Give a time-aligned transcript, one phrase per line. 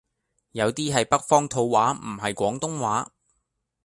[0.53, 3.11] 有 D 係北方土話唔係廣東話